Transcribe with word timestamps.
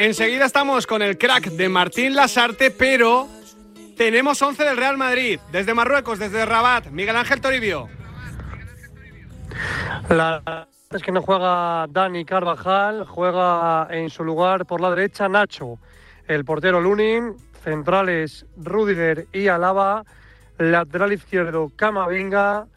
Enseguida 0.00 0.44
estamos 0.44 0.86
con 0.86 1.02
el 1.02 1.18
crack 1.18 1.46
de 1.46 1.68
Martín 1.68 2.14
Lasarte, 2.14 2.70
pero 2.70 3.26
tenemos 3.96 4.40
11 4.40 4.62
del 4.62 4.76
Real 4.76 4.96
Madrid, 4.96 5.40
desde 5.50 5.74
Marruecos, 5.74 6.20
desde 6.20 6.46
Rabat. 6.46 6.86
Miguel 6.92 7.16
Ángel 7.16 7.40
Toribio. 7.40 7.88
La 10.08 10.68
es 10.92 11.02
que 11.02 11.10
no 11.10 11.20
juega 11.20 11.88
Dani 11.88 12.24
Carvajal, 12.24 13.06
juega 13.06 13.88
en 13.90 14.08
su 14.08 14.22
lugar 14.22 14.66
por 14.66 14.80
la 14.80 14.90
derecha 14.90 15.28
Nacho, 15.28 15.80
el 16.28 16.44
portero 16.44 16.80
Lunin, 16.80 17.34
centrales 17.64 18.46
Rudiger 18.56 19.26
y 19.32 19.48
Alaba, 19.48 20.04
lateral 20.58 21.12
izquierdo 21.12 21.72
Camavinga, 21.74 22.68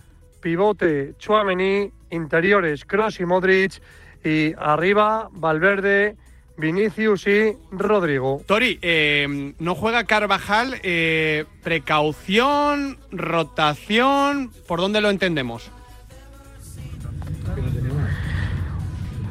pivote 0.41 1.13
Chuamení, 1.19 1.91
interiores 2.09 2.83
Kroos 2.83 3.19
y 3.19 3.25
Modric 3.25 3.79
y 4.23 4.55
arriba 4.57 5.29
Valverde, 5.31 6.17
Vinicius 6.61 7.27
y 7.27 7.57
Rodrigo. 7.71 8.41
Tori, 8.45 8.79
eh, 8.81 9.53
no 9.59 9.75
juega 9.75 10.05
Carvajal, 10.05 10.79
eh, 10.83 11.43
precaución, 11.61 12.97
rotación, 13.11 14.51
¿por 14.67 14.79
dónde 14.79 15.01
lo 15.01 15.09
entendemos? 15.09 15.69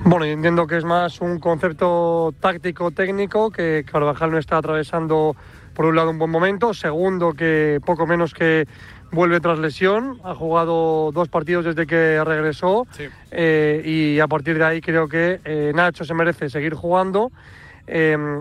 Bueno, 0.05 0.27
yo 0.27 0.33
entiendo 0.33 0.67
que 0.67 0.77
es 0.77 0.85
más 0.85 1.21
un 1.21 1.39
concepto 1.39 2.35
táctico-técnico, 2.41 3.51
que 3.51 3.85
Carvajal 3.91 4.31
no 4.31 4.39
está 4.39 4.57
atravesando, 4.59 5.37
por 5.75 5.87
un 5.87 5.95
lado, 5.95 6.11
un 6.11 6.19
buen 6.19 6.31
momento. 6.31 6.75
Segundo, 6.75 7.33
que 7.33 7.81
poco 7.85 8.07
menos 8.07 8.35
que 8.35 8.67
vuelve 9.13 9.41
tras 9.41 9.59
lesión. 9.59 10.21
Ha 10.25 10.35
jugado 10.35 11.13
dos 11.13 11.29
partidos 11.29 11.65
desde 11.65 11.87
que 11.87 12.23
regresó. 12.25 12.87
Eh, 13.31 13.83
y 13.85 14.21
a 14.21 14.29
partir 14.29 14.59
de 14.59 14.65
ahí 14.65 14.81
creo 14.81 15.09
que 15.09 15.41
eh, 15.45 15.73
Nacho 15.75 16.05
se 16.05 16.15
merece 16.15 16.51
seguir 16.51 16.75
jugando. 16.75 17.31
Em, 17.87 18.41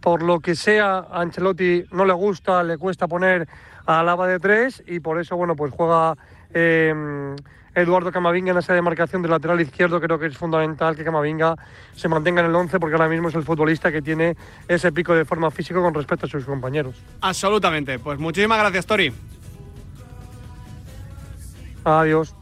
por 0.00 0.22
lo 0.22 0.40
que 0.40 0.54
sea, 0.54 0.98
a 0.98 1.20
Ancelotti 1.20 1.84
no 1.92 2.04
le 2.04 2.12
gusta, 2.12 2.62
le 2.62 2.78
cuesta 2.78 3.06
poner 3.06 3.46
a 3.86 4.02
Lava 4.02 4.26
de 4.26 4.38
tres 4.38 4.82
y 4.86 5.00
por 5.00 5.20
eso, 5.20 5.36
bueno, 5.36 5.56
pues 5.56 5.72
juega 5.72 6.16
em, 6.54 7.36
Eduardo 7.74 8.10
Camavinga 8.10 8.52
en 8.52 8.58
esa 8.58 8.74
demarcación 8.74 9.22
del 9.22 9.30
lateral 9.30 9.60
izquierdo. 9.60 10.00
Creo 10.00 10.18
que 10.18 10.26
es 10.26 10.36
fundamental 10.36 10.96
que 10.96 11.04
Camavinga 11.04 11.56
se 11.94 12.08
mantenga 12.08 12.40
en 12.40 12.46
el 12.46 12.54
11 12.54 12.80
porque 12.80 12.94
ahora 12.94 13.08
mismo 13.08 13.28
es 13.28 13.34
el 13.34 13.42
futbolista 13.42 13.92
que 13.92 14.02
tiene 14.02 14.36
ese 14.68 14.92
pico 14.92 15.14
de 15.14 15.24
forma 15.24 15.50
físico 15.50 15.82
con 15.82 15.94
respecto 15.94 16.26
a 16.26 16.28
sus 16.28 16.44
compañeros. 16.44 16.96
Absolutamente. 17.20 17.98
Pues 17.98 18.18
muchísimas 18.18 18.58
gracias, 18.58 18.86
Tori. 18.86 19.12
Adiós. 21.84 22.34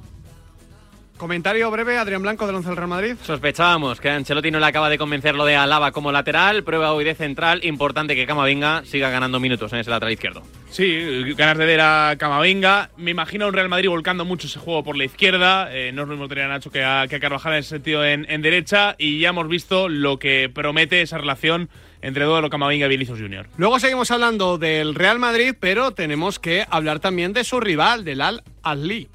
Comentario 1.19 1.69
breve, 1.73 1.99
Adrián 1.99 2.23
Blanco 2.23 2.47
del 2.47 2.55
11 2.55 2.69
del 2.69 2.77
Real 2.77 2.89
Madrid. 2.89 3.17
Sospechábamos 3.25 4.01
que 4.01 4.09
Ancelotti 4.09 4.53
no 4.53 4.61
le 4.61 4.67
acaba 4.67 4.89
de 4.89 4.99
convencer 4.99 5.35
lo 5.35 5.45
de 5.45 5.57
Alaba 5.57 5.91
como 5.91 6.13
lateral. 6.13 6.63
Prueba 6.63 6.93
hoy 6.93 7.05
de 7.05 7.17
central. 7.17 7.65
Importante 7.65 8.15
que 8.15 8.25
Camavinga 8.25 8.85
siga 8.85 9.11
ganando 9.11 9.41
minutos 9.41 9.73
en 9.73 9.81
ese 9.81 9.91
lateral 9.91 10.13
izquierdo. 10.13 10.43
Sí, 10.71 11.35
ganas 11.35 11.59
de 11.59 11.67
ver 11.67 11.81
a 11.81 12.15
Camavinga. 12.17 12.91
Me 12.97 13.11
imagino 13.11 13.47
a 13.47 13.49
un 13.49 13.55
Real 13.55 13.69
Madrid 13.69 13.89
volcando 13.89 14.25
mucho 14.25 14.47
ese 14.47 14.61
juego 14.61 14.85
por 14.85 14.97
la 14.97 15.07
izquierda. 15.07 15.69
Eh, 15.73 15.91
no 15.93 16.03
es 16.03 16.09
lo 16.09 16.15
mismo 16.15 16.29
tener 16.29 16.45
a 16.45 16.49
Nacho 16.49 16.71
que 16.71 16.85
a, 16.85 17.09
que 17.09 17.19
Carvajal 17.19 17.55
en 17.55 17.59
ese 17.59 17.71
sentido 17.71 18.05
en, 18.05 18.41
derecha. 18.41 18.95
Y 18.97 19.19
ya 19.19 19.31
hemos 19.31 19.49
visto 19.49 19.89
lo 19.89 20.21
que 20.21 20.49
promete 20.49 21.03
esa 21.03 21.19
relación 21.19 21.69
entre 22.01 22.23
Eduardo 22.23 22.49
Camavinga 22.49 22.87
y 22.87 22.91
Vinicius 22.91 23.19
Junior. 23.19 23.49
Luego 23.57 23.81
seguimos 23.81 24.13
hablando 24.13 24.57
del 24.57 24.95
Real 24.95 25.19
Madrid, 25.19 25.57
pero 25.59 25.91
tenemos 25.91 26.39
que 26.39 26.65
hablar 26.71 27.01
también 27.01 27.33
de 27.33 27.43
su 27.43 27.59
rival, 27.59 28.05
del 28.05 28.21
Al 28.21 28.45
Ahly. 28.63 29.09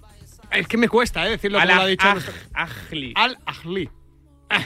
Es 0.54 0.68
que 0.68 0.78
me 0.78 0.88
cuesta, 0.88 1.26
¿eh? 1.26 1.32
Decirlo 1.32 1.60
como 1.60 1.74
lo 1.74 1.82
ha 1.82 1.88
dicho. 1.88 2.08
Al 3.16 3.38
Ahly. 3.46 3.90
Ah, 4.50 4.62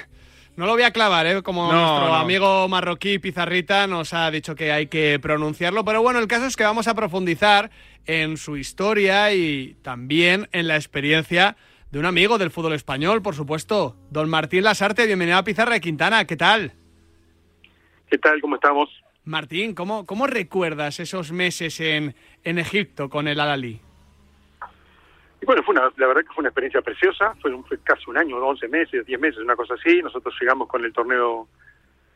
no 0.58 0.66
lo 0.66 0.74
voy 0.74 0.84
a 0.84 0.92
clavar, 0.92 1.26
¿eh? 1.28 1.42
Como 1.44 1.72
nuestro 1.72 2.14
amigo 2.16 2.68
marroquí 2.68 3.20
Pizarrita 3.20 3.88
nos 3.88 4.14
ha 4.14 4.30
dicho 4.32 4.56
que 4.56 4.72
hay 4.72 4.88
que 4.88 5.20
pronunciarlo. 5.22 5.86
Pero 5.86 6.02
bueno, 6.02 6.20
el 6.20 6.28
caso 6.28 6.46
es 6.46 6.58
que 6.58 6.64
vamos 6.64 6.88
a 6.88 6.96
profundizar 6.96 7.72
en 8.06 8.38
su 8.38 8.58
historia 8.58 9.34
y 9.34 9.78
también 9.82 10.50
en 10.52 10.68
la 10.68 10.76
experiencia 10.76 11.56
de 11.92 12.00
un 12.00 12.06
amigo 12.06 12.38
del 12.38 12.52
fútbol 12.52 12.74
español, 12.74 13.22
por 13.22 13.36
supuesto. 13.36 13.96
Don 14.10 14.30
Martín 14.30 14.64
Lasarte, 14.64 15.06
bienvenido 15.06 15.38
a 15.38 15.44
Pizarra 15.44 15.76
de 15.76 15.82
Quintana. 15.82 16.26
¿Qué 16.26 16.36
tal? 16.36 16.74
¿Qué 18.10 18.18
tal? 18.18 18.42
¿Cómo 18.42 18.56
estamos? 18.56 18.90
Martín, 19.24 19.74
¿cómo, 19.74 20.06
cómo 20.06 20.28
recuerdas 20.28 21.00
esos 21.00 21.32
meses 21.32 21.80
en, 21.80 22.16
en 22.44 22.60
Egipto 22.60 23.10
con 23.10 23.28
el 23.28 23.40
Al-Ali? 23.40 23.82
Y 25.42 25.46
bueno, 25.46 25.62
fue 25.64 25.74
una, 25.74 25.92
la 25.98 26.08
verdad 26.08 26.22
que 26.24 26.34
fue 26.34 26.42
una 26.42 26.50
experiencia 26.50 26.82
preciosa, 26.82 27.36
fue, 27.42 27.52
casi 27.84 28.10
un 28.10 28.18
año, 28.18 28.38
11 28.38 28.68
meses, 28.68 29.06
10 29.06 29.20
meses, 29.20 29.40
una 29.40 29.56
cosa 29.56 29.76
así. 29.76 30.02
Nosotros 30.02 30.34
llegamos 30.40 30.68
con 30.68 30.84
el 30.84 30.92
torneo, 30.92 31.48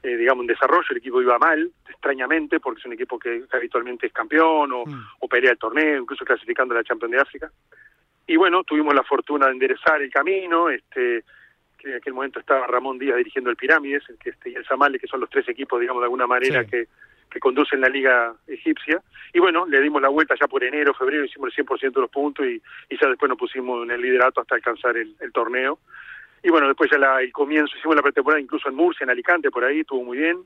eh, 0.01 0.17
digamos, 0.17 0.43
en 0.43 0.47
desarrollo, 0.47 0.87
el 0.89 0.97
equipo 0.97 1.21
iba 1.21 1.37
mal, 1.37 1.71
extrañamente, 1.87 2.59
porque 2.59 2.79
es 2.79 2.85
un 2.85 2.93
equipo 2.93 3.19
que 3.19 3.43
habitualmente 3.51 4.07
es 4.07 4.13
campeón 4.13 4.71
o, 4.71 4.85
mm. 4.85 5.05
o 5.19 5.27
pelea 5.27 5.51
el 5.51 5.57
torneo, 5.57 6.01
incluso 6.01 6.25
clasificando 6.25 6.73
a 6.73 6.77
la 6.77 6.83
Champions 6.83 7.11
de 7.11 7.19
África. 7.19 7.51
Y 8.25 8.37
bueno, 8.37 8.63
tuvimos 8.63 8.93
la 8.95 9.03
fortuna 9.03 9.47
de 9.47 9.53
enderezar 9.53 10.01
el 10.01 10.11
camino, 10.11 10.69
este 10.69 11.23
que 11.81 11.89
en 11.89 11.95
aquel 11.95 12.13
momento 12.13 12.39
estaba 12.39 12.67
Ramón 12.67 12.99
Díaz 12.99 13.17
dirigiendo 13.17 13.49
el 13.49 13.55
Pirámides, 13.55 14.03
el 14.07 14.17
que 14.17 14.29
este, 14.29 14.51
y 14.51 14.55
el 14.55 14.65
Samale, 14.65 14.99
que 14.99 15.07
son 15.07 15.19
los 15.19 15.29
tres 15.29 15.49
equipos, 15.49 15.79
digamos, 15.79 16.01
de 16.01 16.05
alguna 16.05 16.27
manera 16.27 16.63
que 16.65 16.87
que 17.31 17.39
conducen 17.39 17.81
la 17.81 17.89
liga 17.89 18.33
egipcia. 18.45 19.01
Y 19.33 19.39
bueno, 19.39 19.65
le 19.65 19.81
dimos 19.81 20.01
la 20.01 20.09
vuelta 20.09 20.35
ya 20.39 20.47
por 20.47 20.63
enero, 20.63 20.93
febrero, 20.93 21.25
hicimos 21.25 21.57
el 21.57 21.65
100% 21.65 21.93
de 21.93 22.01
los 22.01 22.11
puntos 22.11 22.45
y, 22.45 22.61
y, 22.89 22.97
ya 22.99 23.07
después 23.07 23.29
nos 23.29 23.37
pusimos 23.37 23.83
en 23.83 23.91
el 23.91 24.01
liderato 24.01 24.41
hasta 24.41 24.55
alcanzar 24.55 24.97
el, 24.97 25.15
torneo. 25.33 25.79
Y 26.43 26.49
bueno, 26.49 26.67
después 26.67 26.91
ya 26.91 26.97
la, 26.97 27.21
el 27.21 27.31
comienzo, 27.31 27.75
hicimos 27.77 27.95
la 27.95 28.01
pretemporada 28.01 28.41
incluso 28.41 28.67
en 28.67 28.75
Murcia, 28.75 29.05
en 29.05 29.11
Alicante, 29.11 29.49
por 29.49 29.63
ahí, 29.63 29.79
estuvo 29.79 30.03
muy 30.03 30.17
bien. 30.17 30.39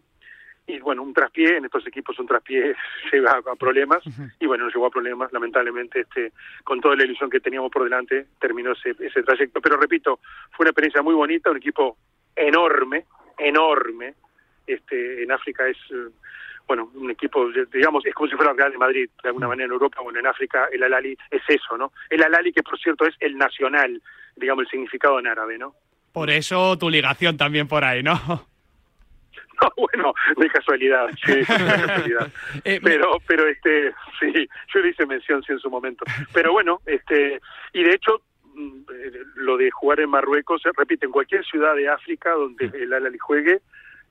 Y 0.67 0.79
bueno, 0.79 1.03
un 1.03 1.13
traspié, 1.13 1.57
en 1.57 1.65
estos 1.65 1.85
equipos 1.87 2.17
un 2.19 2.27
traspié 2.27 2.75
lleva 3.11 3.41
a, 3.45 3.55
problemas, 3.55 4.03
y 4.39 4.45
bueno, 4.45 4.65
nos 4.65 4.73
llevó 4.73 4.87
a 4.87 4.91
problemas, 4.91 5.33
lamentablemente, 5.33 6.01
este 6.01 6.33
con 6.63 6.79
toda 6.81 6.95
la 6.95 7.03
ilusión 7.03 7.29
que 7.29 7.39
teníamos 7.39 7.71
por 7.71 7.83
delante, 7.83 8.27
terminó 8.39 8.73
ese, 8.73 8.95
ese 8.99 9.23
trayecto. 9.23 9.59
Pero 9.61 9.77
repito, 9.77 10.19
fue 10.51 10.65
una 10.65 10.69
experiencia 10.69 11.01
muy 11.01 11.15
bonita, 11.15 11.49
un 11.49 11.57
equipo 11.57 11.97
enorme, 12.35 13.05
enorme, 13.37 14.13
este 14.67 15.23
en 15.23 15.31
África 15.31 15.67
es 15.67 15.77
bueno, 16.67 16.89
un 16.93 17.11
equipo, 17.11 17.47
digamos, 17.71 18.05
es 18.05 18.13
como 18.13 18.29
si 18.29 18.35
fuera 18.35 18.53
Real 18.53 18.71
de 18.71 18.77
Madrid, 18.77 19.09
de 19.21 19.29
alguna 19.29 19.47
mm. 19.47 19.49
manera 19.49 19.65
en 19.65 19.71
Europa, 19.71 20.01
bueno, 20.01 20.19
en 20.19 20.27
África 20.27 20.67
el 20.71 20.83
Alali 20.83 21.17
es 21.29 21.41
eso, 21.47 21.77
¿no? 21.77 21.91
El 22.09 22.23
Alali 22.23 22.51
que 22.51 22.63
por 22.63 22.79
cierto 22.79 23.05
es 23.05 23.15
el 23.19 23.37
nacional, 23.37 24.01
digamos, 24.35 24.63
el 24.63 24.71
significado 24.71 25.19
en 25.19 25.27
árabe, 25.27 25.57
¿no? 25.57 25.75
Por 26.11 26.29
eso 26.29 26.77
tu 26.77 26.89
ligación 26.89 27.37
también 27.37 27.67
por 27.67 27.83
ahí, 27.83 28.01
¿no? 28.01 28.15
No, 29.61 29.71
bueno, 29.77 30.13
de 30.35 30.49
casualidad, 30.49 31.07
sí, 31.25 31.31
de 31.31 31.45
casualidad. 31.45 32.29
Eh, 32.65 32.79
pero, 32.83 33.21
pero 33.25 33.47
este, 33.47 33.93
sí, 34.19 34.49
yo 34.73 34.81
le 34.81 34.89
hice 34.89 35.05
mención 35.05 35.41
sí 35.43 35.53
en 35.53 35.59
su 35.59 35.69
momento. 35.69 36.03
Pero 36.33 36.51
bueno, 36.51 36.81
este, 36.85 37.39
y 37.71 37.83
de 37.83 37.91
hecho, 37.91 38.21
mm, 38.53 38.81
eh, 38.93 39.11
lo 39.35 39.55
de 39.55 39.71
jugar 39.71 40.01
en 40.01 40.09
Marruecos, 40.09 40.61
se 40.61 40.71
repite 40.75 41.05
en 41.05 41.13
cualquier 41.13 41.45
ciudad 41.45 41.73
de 41.73 41.87
África 41.87 42.31
donde 42.31 42.65
el 42.65 42.91
Alali 42.91 43.17
juegue, 43.17 43.61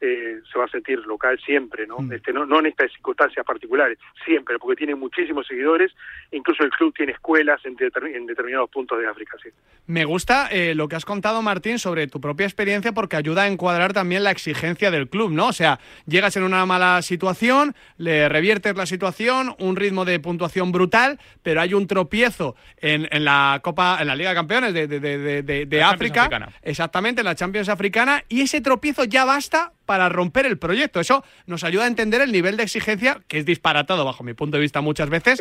eh, 0.00 0.40
se 0.52 0.58
va 0.58 0.66
a 0.66 0.68
sentir 0.68 0.98
local 1.06 1.38
siempre, 1.44 1.86
¿no? 1.86 1.98
Mm. 1.98 2.12
Este, 2.12 2.32
¿no? 2.32 2.44
No 2.44 2.58
en 2.60 2.66
estas 2.66 2.92
circunstancias 2.92 3.44
particulares, 3.46 3.98
siempre, 4.24 4.58
porque 4.58 4.76
tiene 4.76 4.94
muchísimos 4.94 5.46
seguidores, 5.46 5.92
incluso 6.30 6.62
el 6.62 6.70
club 6.70 6.92
tiene 6.94 7.12
escuelas 7.12 7.60
en, 7.64 7.76
determinados 7.76 8.70
puntos 8.70 8.98
de 8.98 9.06
África, 9.06 9.36
sí. 9.42 9.48
Me 9.86 10.04
gusta 10.04 10.48
eh, 10.50 10.74
lo 10.74 10.88
que 10.88 10.96
has 10.96 11.04
contado, 11.04 11.42
Martín, 11.42 11.78
sobre 11.78 12.06
tu 12.06 12.20
propia 12.20 12.44
experiencia, 12.44 12.92
porque 12.92 13.16
ayuda 13.16 13.42
a 13.42 13.46
encuadrar 13.48 13.92
también 13.92 14.24
la 14.24 14.30
exigencia 14.30 14.90
del 14.90 15.08
club, 15.08 15.30
¿no? 15.30 15.48
O 15.48 15.52
sea, 15.52 15.78
llegas 16.06 16.36
en 16.36 16.42
una 16.42 16.64
mala 16.66 17.02
situación, 17.02 17.74
le 17.96 18.28
reviertes 18.28 18.76
la 18.76 18.86
situación, 18.86 19.54
un 19.58 19.76
ritmo 19.76 20.04
de 20.04 20.20
puntuación 20.20 20.72
brutal, 20.72 21.18
pero 21.42 21.60
hay 21.60 21.74
un 21.74 21.86
tropiezo 21.86 22.56
en, 22.78 23.08
en 23.10 23.24
la 23.24 23.60
Copa, 23.62 23.98
en 24.00 24.06
la 24.06 24.16
Liga 24.16 24.30
de 24.30 24.36
Campeones 24.36 24.74
de, 24.74 24.86
de, 24.86 25.66
de 25.66 25.82
África, 25.82 26.52
exactamente, 26.62 27.20
en 27.20 27.26
la 27.26 27.34
Champions 27.34 27.68
Africana, 27.68 28.24
y 28.28 28.42
ese 28.42 28.60
tropiezo 28.60 29.04
ya 29.04 29.24
basta 29.24 29.72
para 29.86 30.08
romper 30.08 30.46
el 30.46 30.58
proyecto. 30.58 31.00
Eso 31.00 31.24
nos 31.46 31.64
ayuda 31.64 31.84
a 31.84 31.86
entender 31.86 32.20
el 32.20 32.32
nivel 32.32 32.56
de 32.56 32.64
exigencia, 32.64 33.20
que 33.28 33.38
es 33.38 33.46
disparatado 33.46 34.04
bajo 34.04 34.24
mi 34.24 34.34
punto 34.34 34.56
de 34.56 34.62
vista 34.62 34.80
muchas 34.80 35.10
veces, 35.10 35.40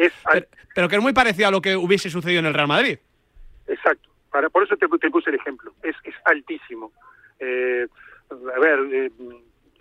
pero, 0.76 0.90
que 0.90 0.96
es 0.96 1.02
muy 1.02 1.14
parecido 1.14 1.48
a 1.48 1.52
lo 1.52 1.62
que 1.62 1.76
hubiese 1.76 2.10
sucedido 2.10 2.40
en 2.40 2.46
el 2.46 2.54
Real 2.54 2.68
Madrid. 2.68 3.00
Exacto. 3.68 4.10
Para, 4.32 4.50
por 4.50 4.64
eso 4.64 4.76
te, 4.78 4.88
puse 4.88 5.30
el 5.30 5.36
ejemplo. 5.36 5.74
Es, 5.84 5.96
es 6.04 6.16
altísimo. 6.26 6.92
Eh, 7.40 7.88
a 8.32 8.60
ver, 8.60 8.80
eh, 8.92 9.12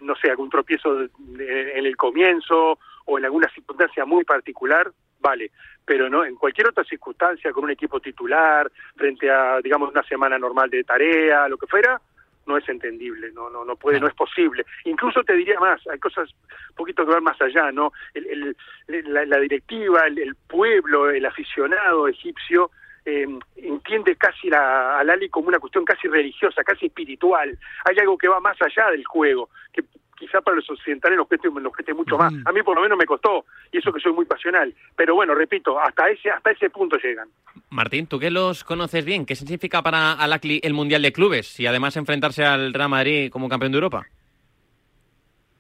no 0.02 0.14
sé, 0.16 0.30
algún 0.30 0.50
tropiezo 0.50 1.02
en 1.02 1.86
el 1.86 1.96
comienzo 1.96 2.78
o 3.06 3.18
en 3.18 3.24
alguna 3.24 3.48
circunstancia 3.48 4.04
muy 4.04 4.24
particular, 4.24 4.92
vale, 5.20 5.50
pero 5.84 6.08
no 6.08 6.24
en 6.24 6.36
cualquier 6.36 6.68
otra 6.68 6.84
circunstancia 6.84 7.52
con 7.52 7.64
un 7.64 7.70
equipo 7.70 8.00
titular 8.00 8.70
frente 8.96 9.30
a 9.30 9.60
digamos 9.62 9.90
una 9.90 10.02
semana 10.02 10.38
normal 10.38 10.70
de 10.70 10.84
tarea, 10.84 11.48
lo 11.48 11.56
que 11.56 11.66
fuera, 11.66 12.00
no 12.46 12.56
es 12.56 12.68
entendible, 12.68 13.30
no, 13.32 13.50
no, 13.50 13.64
no 13.64 13.76
puede, 13.76 14.00
no 14.00 14.08
es 14.08 14.14
posible. 14.14 14.64
Incluso 14.84 15.22
te 15.22 15.34
diría 15.34 15.58
más, 15.60 15.80
hay 15.88 15.98
cosas 15.98 16.28
un 16.70 16.76
poquito 16.76 17.04
que 17.04 17.12
van 17.12 17.24
más 17.24 17.40
allá, 17.40 17.70
¿no? 17.72 17.92
El, 18.14 18.56
la, 18.86 19.38
directiva, 19.38 20.06
el, 20.06 20.34
pueblo, 20.46 21.10
el 21.10 21.24
aficionado 21.24 22.08
egipcio 22.08 22.70
eh, 23.04 23.26
entiende 23.56 24.16
casi 24.16 24.48
la, 24.48 24.98
al 24.98 25.10
Ali 25.10 25.28
como 25.28 25.48
una 25.48 25.58
cuestión 25.58 25.84
casi 25.84 26.08
religiosa, 26.08 26.62
casi 26.62 26.86
espiritual. 26.86 27.58
Hay 27.84 27.96
algo 27.98 28.16
que 28.16 28.28
va 28.28 28.40
más 28.40 28.56
allá 28.60 28.90
del 28.90 29.04
juego, 29.04 29.50
que, 29.72 29.82
quizá 30.22 30.40
para 30.40 30.56
los 30.56 30.70
occidentales 30.70 31.19
nos 31.19 31.26
cueste, 31.26 31.48
nos 31.50 31.72
cueste 31.72 31.92
mucho 31.92 32.16
más. 32.16 32.32
A 32.44 32.52
mí 32.52 32.62
por 32.62 32.76
lo 32.76 32.82
menos 32.82 32.96
me 32.96 33.06
costó, 33.06 33.44
y 33.72 33.78
eso 33.78 33.92
que 33.92 34.00
soy 34.00 34.12
muy 34.12 34.24
pasional. 34.24 34.72
Pero 34.94 35.16
bueno, 35.16 35.34
repito, 35.34 35.80
hasta 35.80 36.08
ese, 36.10 36.30
hasta 36.30 36.52
ese 36.52 36.70
punto 36.70 36.96
llegan. 36.96 37.28
Martín, 37.70 38.06
tú 38.06 38.20
que 38.20 38.30
los 38.30 38.62
conoces 38.62 39.04
bien, 39.04 39.26
¿qué 39.26 39.34
significa 39.34 39.82
para 39.82 40.12
Alacli 40.12 40.60
el 40.62 40.74
Mundial 40.74 41.02
de 41.02 41.12
Clubes 41.12 41.58
y 41.58 41.66
además 41.66 41.96
enfrentarse 41.96 42.44
al 42.44 42.72
Real 42.72 42.88
Madrid 42.88 43.32
como 43.32 43.48
campeón 43.48 43.72
de 43.72 43.78
Europa? 43.78 44.06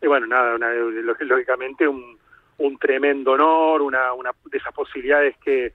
Y 0.00 0.06
bueno, 0.06 0.28
nada, 0.28 0.56
lógicamente 1.20 1.88
un, 1.88 2.16
un 2.58 2.78
tremendo 2.78 3.32
honor, 3.32 3.82
una, 3.82 4.12
una 4.12 4.30
de 4.44 4.58
esas 4.58 4.72
posibilidades 4.72 5.36
que, 5.44 5.72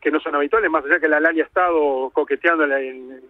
que 0.00 0.10
no 0.12 0.20
son 0.20 0.36
habituales, 0.36 0.70
más 0.70 0.84
allá 0.84 1.00
que 1.00 1.08
la 1.08 1.18
Lali 1.18 1.40
ha 1.40 1.44
estado 1.44 2.10
coqueteando 2.10 2.64
en, 2.64 2.72
el 3.12 3.22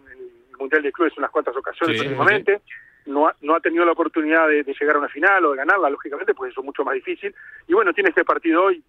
Mundial 0.59 0.83
de 0.83 0.91
Clubes 0.91 1.17
unas 1.17 1.31
cuantas 1.31 1.55
ocasiones 1.55 1.99
últimamente. 2.01 2.61
No 3.09 3.27
ha, 3.27 3.35
no 3.41 3.55
ha 3.55 3.59
tenido 3.59 3.85
la 3.85 3.91
oportunidad 3.93 4.47
de, 4.47 4.63
llegar 4.63 4.95
a 4.95 4.99
una 4.99 5.09
final 5.09 5.45
o 5.45 5.51
de 5.51 5.57
ganarla, 5.57 5.89
lógicamente, 5.89 6.33
pues 6.33 6.51
eso 6.51 6.61
es 6.61 6.65
mucho 6.65 6.83
más 6.83 6.93
difícil. 6.93 7.33
Y 7.67 7.73
bueno, 7.73 7.93
tiene 7.93 8.09
este 8.09 8.23
partido 8.23 8.65
hoy, 8.65 8.83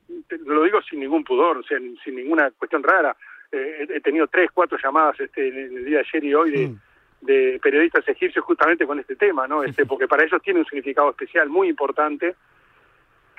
lo 0.44 0.62
digo 0.62 0.80
sin 0.82 1.00
ningún 1.00 1.24
pudor, 1.24 1.58
o 1.58 1.62
sea, 1.62 1.78
sin 2.04 2.14
ninguna 2.14 2.50
cuestión 2.50 2.82
rara. 2.82 3.16
Eh, 3.50 3.86
he 3.88 4.00
tenido 4.00 4.26
tres, 4.26 4.50
cuatro 4.52 4.78
llamadas 4.82 5.18
este, 5.18 5.48
en 5.48 5.78
el 5.78 5.84
día 5.84 5.98
de 5.98 6.06
ayer 6.06 6.24
y 6.24 6.34
hoy 6.34 6.50
de, 6.50 6.68
mm. 6.68 6.80
de 7.22 7.60
periodistas 7.62 8.06
egipcios 8.06 8.44
justamente 8.44 8.86
con 8.86 9.00
este 9.00 9.16
tema, 9.16 9.48
¿no? 9.48 9.64
Este, 9.64 9.86
porque 9.86 10.06
para 10.06 10.24
ellos 10.24 10.40
tiene 10.42 10.60
un 10.60 10.66
significado 10.66 11.10
especial 11.10 11.48
muy 11.48 11.68
importante 11.68 12.36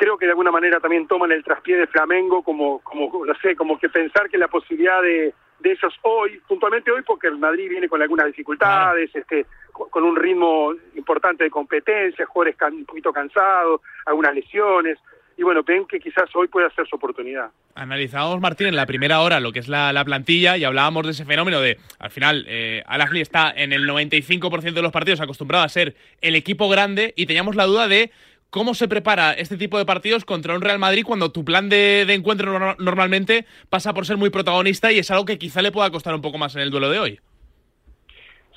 creo 0.02 0.18
que 0.18 0.26
de 0.26 0.32
alguna 0.32 0.50
manera 0.50 0.80
también 0.80 1.06
toman 1.06 1.32
el 1.32 1.44
traspié 1.44 1.78
de 1.78 1.86
Flamengo 1.86 2.42
como, 2.42 2.80
como 2.80 3.24
no 3.24 3.36
sé, 3.36 3.56
como 3.56 3.78
que 3.78 3.88
pensar 3.88 4.32
que 4.32 4.38
la 4.40 4.48
posibilidad 4.48 5.00
de, 5.00 5.32
de 5.62 5.72
ellos 5.72 5.94
hoy, 6.02 6.42
puntualmente 6.48 6.92
hoy, 6.92 7.02
porque 7.04 7.28
el 7.28 7.38
Madrid 7.38 7.70
viene 7.70 7.88
con 7.88 8.02
algunas 8.02 8.28
dificultades, 8.28 9.14
este, 9.16 9.46
con 9.72 10.04
un 10.04 10.16
ritmo 10.16 10.74
importante 10.96 11.44
de 11.44 11.50
competencia, 11.50 12.26
jugadores 12.26 12.56
un 12.74 12.86
poquito 12.86 13.12
cansados, 13.12 13.82
algunas 14.06 14.34
lesiones, 14.34 14.98
y 15.42 15.44
bueno, 15.44 15.64
ven 15.64 15.86
que 15.88 16.00
quizás 16.00 16.30
hoy 16.36 16.48
puede 16.48 16.70
ser 16.72 16.88
su 16.88 16.96
oportunidad. 16.96 17.50
Analizábamos, 17.74 18.42
Martín, 18.42 18.68
en 18.68 18.76
la 18.76 18.86
primera 18.86 19.22
hora 19.22 19.40
lo 19.40 19.52
que 19.52 19.60
es 19.60 19.68
la, 19.68 20.04
plantilla 20.06 20.58
y 20.58 20.64
hablábamos 20.64 21.06
de 21.06 21.12
ese 21.12 21.26
fenómeno 21.26 21.62
de, 21.62 21.80
al 22.00 22.12
final, 22.12 22.46
eh, 22.48 22.84
Al 22.86 23.02
está 23.18 23.52
en 23.56 23.74
el 23.74 23.90
95% 23.90 24.74
de 24.74 24.82
los 24.82 24.92
partidos 24.92 25.22
acostumbrado 25.22 25.64
a 25.64 25.70
ser 25.70 25.96
el 26.22 26.36
equipo 26.36 26.70
grande 26.70 27.14
y 27.16 27.26
teníamos 27.26 27.56
la 27.56 27.66
duda 27.66 27.88
de 27.88 28.12
¿Cómo 28.52 28.74
se 28.74 28.90
prepara 28.90 29.32
este 29.32 29.56
tipo 29.56 29.78
de 29.78 29.86
partidos 29.86 30.26
contra 30.26 30.54
un 30.54 30.62
Real 30.62 30.78
Madrid 30.78 31.06
cuando 31.06 31.32
tu 31.32 31.46
plan 31.46 31.70
de, 31.70 32.02
encuentro 32.02 32.76
normalmente 32.80 33.46
pasa 33.70 33.94
por 33.94 34.06
ser 34.06 34.18
muy 34.18 34.30
protagonista 34.30 34.92
y 34.92 35.00
es 35.00 35.10
algo 35.10 35.24
que 35.24 35.40
quizá 35.40 35.62
le 35.62 35.72
pueda 35.72 35.90
costar 35.90 36.14
un 36.14 36.22
poco 36.22 36.38
más 36.38 36.54
en 36.56 36.62
el 36.64 36.70
duelo 36.70 36.90
de 36.90 37.00
hoy? 37.00 37.20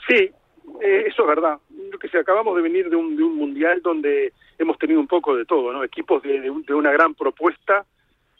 Sí, 0.09 0.31
eh, 0.83 1.05
eso 1.07 1.23
es 1.23 1.29
verdad. 1.29 1.59
Lo 1.93 1.97
que 2.01 2.09
si 2.09 2.17
acabamos 2.17 2.57
de 2.57 2.63
venir 2.63 2.91
de 2.91 2.97
un, 2.97 3.15
mundial 3.37 3.83
donde 3.83 4.33
hemos 4.59 4.77
tenido 4.79 4.99
un 4.99 5.07
poco 5.07 5.37
de 5.37 5.45
todo, 5.45 5.73
¿no? 5.73 5.85
Equipos 5.85 6.21
de 6.25 6.75
una 6.75 6.91
gran 6.91 7.15
propuesta 7.15 7.87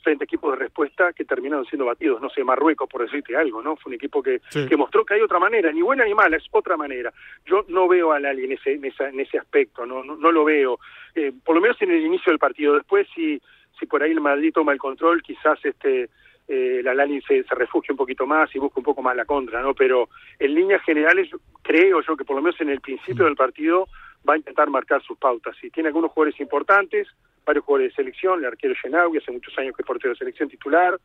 frente 0.05 0.23
a 0.23 0.27
equipos 0.27 0.53
de 0.53 0.65
respuesta 0.65 1.13
que 1.13 1.25
terminaron 1.25 1.67
siendo 1.67 1.87
batidos. 1.87 2.21
No 2.21 2.29
sé, 2.31 2.45
Marruecos, 2.45 2.89
por 2.89 3.03
decirte 3.03 3.35
algo, 3.37 3.63
¿no? 3.63 3.75
Fue 3.77 3.91
un 3.91 3.95
equipo 3.95 4.23
que, 4.23 4.41
que 4.51 4.77
mostró 4.77 5.05
que 5.05 5.15
hay 5.15 5.23
otra 5.23 5.41
manera, 5.41 5.73
ni 5.73 5.83
buena 5.83 6.05
ni 6.05 6.15
mala, 6.15 6.37
es 6.37 6.45
otra 6.53 6.77
manera. 6.77 7.13
Yo 7.47 7.65
no 7.69 7.89
veo 7.89 8.13
a 8.13 8.21
Lali 8.21 8.45
en 8.45 8.53
ese, 8.53 8.75
en, 8.75 8.85
esa, 8.85 9.09
en 9.09 9.19
ese 9.19 9.39
aspecto, 9.39 9.85
no, 9.85 10.05
no, 10.05 10.31
lo 10.31 10.45
veo. 10.45 10.79
Eh, 11.15 11.33
por 11.45 11.57
lo 11.57 11.61
menos 11.61 11.81
en 11.83 11.91
el 11.91 12.05
inicio 12.05 12.31
del 12.31 12.39
partido. 12.39 12.75
Después, 12.75 13.09
si, 13.15 13.41
si 13.81 13.87
por 13.87 14.03
ahí 14.03 14.13
el 14.13 14.21
Madrid 14.21 14.53
toma 14.53 14.73
el 14.73 14.79
control, 14.79 15.23
quizás 15.23 15.59
este 15.65 16.11
eh, 16.47 16.83
la 16.85 16.95
Lali 16.95 17.23
se, 17.23 17.43
se 17.43 17.55
refugie 17.55 17.93
un 17.93 17.97
poquito 17.97 18.27
más 18.27 18.55
y 18.55 18.59
busca 18.59 18.79
un 18.79 18.85
poco 18.85 19.01
más 19.01 19.17
la 19.17 19.25
contra, 19.25 19.63
¿no? 19.63 19.75
Pero 19.75 20.11
en 20.39 20.55
líneas 20.55 20.83
generales, 20.83 21.31
creo 21.63 22.03
yo 22.03 22.17
que 22.17 22.25
por 22.25 22.37
lo 22.37 22.43
menos 22.43 22.61
en 22.61 22.69
el 22.69 22.81
principio 22.81 23.25
mm. 23.25 23.29
del 23.29 23.37
partido 23.37 23.89
va 24.29 24.35
a 24.35 24.39
intentar 24.39 24.69
marcar 24.69 25.03
sus 25.03 25.17
pautas. 25.17 25.57
Si 25.61 25.71
tiene 25.71 25.89
algunos 25.89 26.11
jugadores 26.13 26.39
importantes, 26.41 27.09
varios 27.45 27.65
jugadores 27.65 27.93
de 27.93 27.97
selección, 27.97 28.41
el 28.41 28.47
arquero 28.47 28.75
Genawi, 28.81 29.19
hace 29.19 29.33
muchos 29.33 29.57
años 29.59 29.75
que 29.77 29.83
es 29.83 29.87
portero 29.87 30.15
de 30.15 30.19
selección 30.19 30.49
titular, 30.49 30.99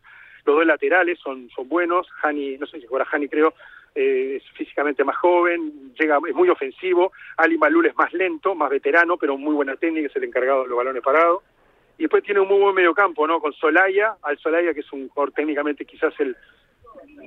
los 0.46 0.56
dos 0.56 0.66
laterales 0.66 1.20
son, 1.20 1.50
son 1.50 1.68
buenos, 1.68 2.08
Hani, 2.22 2.58
no 2.58 2.66
sé 2.66 2.80
si 2.80 2.88
ahora 2.88 3.08
Hani 3.12 3.28
creo, 3.28 3.54
eh, 3.96 4.38
es 4.38 4.44
físicamente 4.52 5.04
más 5.04 5.18
joven, 5.18 5.94
llega, 6.00 6.20
es 6.28 6.36
muy 6.36 6.50
ofensivo, 6.50 7.12
Ali 7.38 7.58
Malul 7.58 7.88
es 7.88 7.96
más 7.96 8.14
lento, 8.14 8.56
más 8.56 8.70
veterano, 8.70 9.18
pero 9.18 9.38
muy 9.38 9.54
buena 9.54 9.76
técnica, 9.76 10.08
es 10.08 10.16
el 10.16 10.24
encargado 10.24 10.64
de 10.64 10.70
los 10.70 10.78
balones 10.78 11.04
parados. 11.04 11.44
Y 11.98 12.04
después 12.04 12.24
tiene 12.24 12.40
un 12.40 12.48
muy 12.48 12.60
buen 12.60 12.76
mediocampo, 12.76 13.28
¿no? 13.28 13.42
Con 13.42 13.52
Solaya, 13.54 14.16
al 14.22 14.38
Solaya, 14.38 14.74
que 14.74 14.80
es 14.80 14.94
un 14.94 15.10
jugador 15.10 15.34
técnicamente 15.34 15.84
quizás 15.84 16.18
el, 16.20 16.36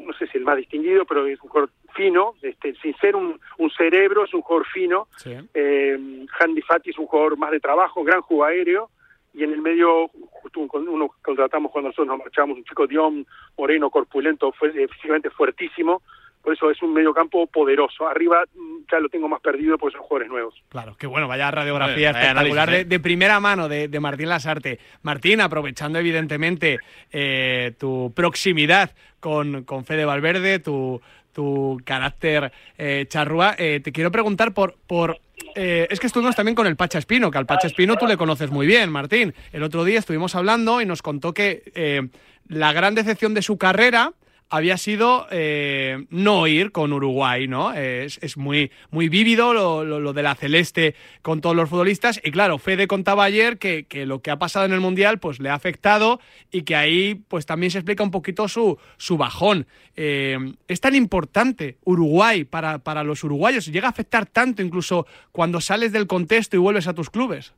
no 0.07 0.13
sé 0.15 0.27
si 0.29 0.39
el 0.39 0.45
más 0.45 0.57
distinguido, 0.57 1.05
pero 1.05 1.27
es 1.27 1.41
un 1.43 1.51
jugador 1.51 1.71
fino, 1.95 2.35
este, 2.41 2.75
sin 2.77 2.97
ser 2.97 3.15
un, 3.15 3.39
un 3.59 3.71
cerebro, 3.71 4.25
es 4.25 4.33
un 4.33 4.41
jugador 4.41 4.67
fino. 4.67 5.09
Eh, 5.53 6.27
Handy 6.41 6.63
Fati 6.63 6.91
es 6.91 6.99
un 6.99 7.07
jugador 7.07 7.37
más 7.37 7.51
de 7.51 7.61
trabajo, 7.61 8.03
gran 8.03 8.23
juego 8.23 8.45
aéreo 8.45 8.91
y 9.35 9.45
en 9.45 9.53
el 9.53 9.63
medio 9.63 10.09
justo 10.31 10.61
uno 10.61 11.11
contratamos 11.23 11.73
cuando 11.73 11.89
nosotros 11.89 12.09
nos 12.09 12.19
marchamos 12.19 12.59
un 12.59 12.65
chico 12.65 12.87
Dion 12.87 13.27
moreno 13.57 13.91
corpulento 13.91 14.53
fue 14.53 14.69
eh, 14.69 14.89
físicamente 14.89 15.31
fuertísimo 15.31 16.03
por 16.43 16.55
eso 16.55 16.71
es 16.71 16.83
un 16.83 16.93
mediocampo 16.93 17.47
poderoso. 17.47 18.07
Arriba 18.09 18.45
mm, 18.53 18.79
ya 18.91 18.99
lo 18.99 19.09
tengo 19.09 19.29
más 19.29 19.41
perdido 19.41 19.79
porque 19.79 19.97
son 19.97 20.03
jugadores 20.03 20.29
nuevos. 20.29 20.55
Claro, 20.69 20.97
qué 20.99 21.07
bueno, 21.07 21.29
vaya 21.29 21.51
radiografía 21.51 22.11
espectacular 22.11 22.69
de, 22.69 22.85
de, 22.85 23.01
primera 23.01 23.39
mano 23.39 23.69
de, 23.69 23.87
de, 23.87 24.01
Martín 24.01 24.29
Lasarte. 24.29 24.81
Martín, 25.03 25.41
aprovechando 25.41 26.01
evidentemente 26.01 26.81
eh, 27.13 27.75
tu 27.79 28.13
proximidad 28.15 28.91
con, 29.21 29.63
con 29.63 29.85
Fede 29.85 30.05
Valverde, 30.05 30.59
tu, 30.59 31.01
tu 31.33 31.81
carácter 31.85 32.53
eh, 32.79 33.07
charrúa, 33.09 33.55
eh, 33.59 33.81
te 33.83 33.93
quiero 33.93 34.11
preguntar 34.11 34.53
por, 34.53 34.77
por 34.87 35.21
eh, 35.55 35.87
es 35.91 36.01
que 36.01 36.07
estuvimos 36.07 36.37
también 36.37 36.55
con 36.55 36.67
el 36.67 36.77
Pacha 36.77 36.99
Espino, 36.99 37.31
que 37.31 37.39
al 37.39 37.47
Pacha 37.47 37.67
Espino 37.67 37.97
tú 37.97 38.07
le 38.07 38.17
conoces 38.17 38.51
muy 38.51 38.67
bien, 38.67 38.91
Martín. 38.91 39.35
El 39.53 39.63
otro 39.63 39.85
día 39.85 39.99
estuvimos 39.99 40.35
hablando 40.35 40.81
y 40.81 40.87
nos 40.87 41.03
contó 41.03 41.35
que 41.35 42.11
la 42.49 42.73
gran 42.73 42.95
decepción 42.95 43.35
de 43.35 43.43
su 43.43 43.59
carrera 43.59 44.13
había 44.53 44.77
sido 44.77 45.27
eh, 45.31 46.05
no 46.11 46.47
ir 46.47 46.73
con 46.73 46.93
Uruguay, 46.93 47.49
¿no? 47.49 47.73
Es, 47.73 48.37
muy, 48.37 48.71
muy 48.91 49.09
vívido 49.09 49.55
lo, 49.55 50.13
de 50.13 50.23
la 50.23 50.35
celeste 50.35 50.95
con 51.23 51.41
todos 51.41 51.57
los 51.57 51.71
futbolistas. 51.71 52.21
Y 52.23 52.31
claro, 52.33 52.59
Fede 52.59 52.87
contaba 52.87 53.25
ayer 53.25 53.57
que, 53.57 53.87
lo 54.05 54.21
que 54.21 54.31
ha 54.31 54.39
pasado 54.39 54.67
en 54.67 54.75
el 54.75 54.81
Mundial 54.81 55.19
pues 55.19 55.41
le 55.41 55.49
ha 55.49 55.55
afectado 55.55 56.21
y 56.51 56.63
que 56.63 56.77
ahí 56.77 57.15
pues 57.29 57.47
también 57.47 57.71
se 57.71 57.79
explica 57.79 58.05
un 58.05 58.11
poquito 58.11 58.47
su, 58.47 58.77
su 58.99 59.17
bajón. 59.17 59.67
Eh, 59.97 60.37
es 60.69 60.83
tan 60.83 60.95
importante 60.95 61.79
Uruguay 61.85 62.45
para, 62.45 62.79
para 62.81 63.05
los 63.05 63.25
uruguayos, 63.25 63.65
llega 63.65 63.87
a 63.87 63.91
afectar 63.91 64.27
tanto 64.27 64.61
incluso 64.61 65.07
cuando 65.33 65.63
sales 65.63 65.93
del 65.93 66.07
contexto 66.07 66.57
y 66.57 66.59
vuelves 66.59 66.89
a 66.89 66.93
tus 66.93 67.09
clubes. 67.09 67.55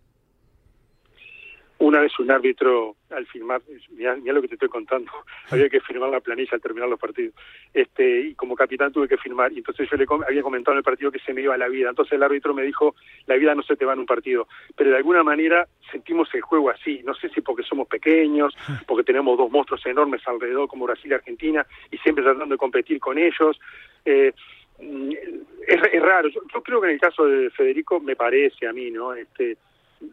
Una 1.78 2.00
vez 2.00 2.16
un 2.20 2.30
árbitro, 2.30 2.96
al 3.10 3.26
firmar, 3.26 3.60
mira, 3.90 4.16
lo 4.16 4.40
que 4.40 4.48
te 4.48 4.54
estoy 4.54 4.68
contando, 4.68 5.10
había 5.50 5.68
que 5.68 5.80
firmar 5.80 6.08
la 6.08 6.20
planilla 6.20 6.50
al 6.52 6.60
terminar 6.60 6.88
los 6.88 7.00
partidos. 7.00 7.34
Este, 7.72 8.20
y 8.20 8.34
como 8.34 8.54
capitán 8.54 8.92
tuve 8.92 9.08
que 9.08 9.16
firmar. 9.16 9.52
Y 9.52 9.58
entonces 9.58 9.88
yo 9.90 9.96
le 9.96 10.06
había 10.26 10.42
comentado 10.42 10.72
en 10.72 10.78
el 10.78 10.84
partido 10.84 11.10
que 11.10 11.18
se 11.18 11.32
me 11.34 11.42
iba 11.42 11.56
la 11.56 11.68
vida. 11.68 11.90
Entonces 11.90 12.12
el 12.12 12.22
árbitro 12.22 12.54
me 12.54 12.62
dijo, 12.62 12.94
la 13.26 13.34
vida 13.34 13.54
no 13.54 13.62
se 13.62 13.76
te 13.76 13.84
va 13.84 13.94
en 13.94 14.00
un 14.00 14.06
partido. 14.06 14.46
Pero 14.76 14.90
de 14.90 14.96
alguna 14.96 15.22
manera 15.24 15.66
sentimos 15.90 16.32
el 16.34 16.42
juego 16.42 16.70
así. 16.70 17.02
No 17.04 17.14
sé 17.14 17.28
si 17.30 17.40
porque 17.40 17.64
somos 17.64 17.88
pequeños, 17.88 18.54
porque 18.86 19.04
tenemos 19.04 19.36
dos 19.36 19.50
monstruos 19.50 19.84
enormes 19.86 20.22
alrededor 20.26 20.68
como 20.68 20.86
Brasil 20.86 21.10
y 21.10 21.14
Argentina, 21.14 21.66
y 21.90 21.98
siempre 21.98 22.22
tratando 22.22 22.54
de 22.54 22.58
competir 22.58 23.00
con 23.00 23.18
ellos. 23.18 23.58
Eh, 24.04 24.32
es, 24.78 25.80
es, 25.92 26.02
raro. 26.02 26.28
Yo, 26.28 26.40
yo 26.52 26.62
creo 26.62 26.80
que 26.80 26.88
en 26.88 26.94
el 26.94 27.00
caso 27.00 27.26
de 27.26 27.50
Federico 27.50 28.00
me 28.00 28.16
parece 28.16 28.66
a 28.66 28.72
mí, 28.72 28.90
¿no? 28.90 29.12
Este, 29.14 29.56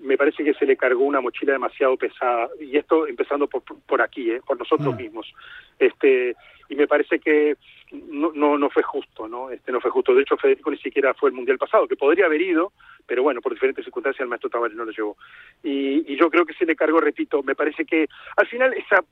me 0.02 0.18
parece 0.18 0.44
que 0.44 0.54
se 0.54 0.66
le 0.66 0.78
cargó 0.78 1.04
una 1.04 1.22
mochila 1.22 1.54
demasiado 1.54 1.98
pesada 1.98 2.50
y 2.60 2.78
esto 2.78 3.08
empezando 3.08 3.48
por, 3.48 3.64
por 3.64 4.02
aquí, 4.02 4.32
¿eh? 4.32 4.42
por 4.46 4.58
nosotros 4.58 4.94
ah. 4.94 4.98
mismos. 4.98 5.34
Este 5.80 6.36
y 6.70 6.76
me 6.76 6.88
parece 6.88 7.20
que 7.20 7.58
no, 7.92 8.32
no, 8.34 8.58
no 8.58 8.70
fue 8.70 8.82
justo, 8.82 9.28
¿no? 9.28 9.50
Este 9.50 9.74
no 9.74 9.82
fue 9.82 9.92
justo. 9.92 10.16
De 10.16 10.22
hecho, 10.22 10.38
Federico 10.38 10.72
ni 10.72 10.78
siquiera 10.78 11.14
fue 11.14 11.30
el 11.30 11.36
mundial 11.36 11.58
pasado, 11.58 11.86
que 11.86 11.98
podría 11.98 12.28
haber 12.28 12.42
ido, 12.42 12.72
pero 13.06 13.24
bueno, 13.24 13.42
por 13.42 13.52
diferentes 13.52 13.84
circunstancias 13.84 14.22
el 14.22 14.30
maestro 14.30 14.50
Tavares 14.50 14.78
no 14.78 14.86
lo 14.86 14.92
llevó. 14.92 15.18
Y, 15.64 16.14
y 16.14 16.18
yo 16.18 16.30
creo 16.30 16.46
que 16.46 16.54
se 16.54 16.66
le 16.66 16.78
cargó, 16.78 17.02
repito, 17.02 17.44
me 17.44 17.56
parece 17.56 17.84
que 17.84 18.08
al 18.38 18.48
final 18.48 18.74
esa 18.74 19.04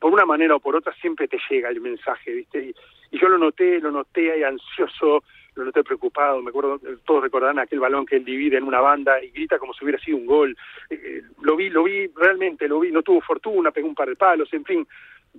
por 0.00 0.12
una 0.12 0.24
manera 0.24 0.56
o 0.56 0.60
por 0.60 0.74
otra 0.74 0.92
siempre 0.94 1.28
te 1.28 1.38
llega 1.48 1.68
el 1.68 1.80
mensaje, 1.80 2.32
¿viste? 2.32 2.58
Y, 2.58 2.74
y 3.10 3.20
yo 3.20 3.28
lo 3.28 3.38
noté, 3.38 3.78
lo 3.78 3.92
noté 3.92 4.32
ahí 4.32 4.42
ansioso, 4.42 5.22
lo 5.56 5.64
noté 5.64 5.82
preocupado, 5.82 6.42
me 6.42 6.50
acuerdo, 6.50 6.78
todos 7.04 7.22
recordarán 7.22 7.58
aquel 7.58 7.80
balón 7.80 8.06
que 8.06 8.16
él 8.16 8.24
divide 8.24 8.58
en 8.58 8.64
una 8.64 8.80
banda 8.80 9.22
y 9.22 9.30
grita 9.30 9.58
como 9.58 9.72
si 9.72 9.84
hubiera 9.84 9.98
sido 9.98 10.18
un 10.18 10.26
gol. 10.26 10.56
Eh, 10.90 11.22
lo 11.42 11.56
vi, 11.56 11.70
lo 11.70 11.84
vi 11.84 12.06
realmente, 12.14 12.68
lo 12.68 12.80
vi, 12.80 12.92
no 12.92 13.02
tuvo 13.02 13.20
fortuna, 13.22 13.70
pegó 13.70 13.88
un 13.88 13.94
par 13.94 14.08
de 14.08 14.16
palos, 14.16 14.52
en 14.52 14.64
fin, 14.64 14.86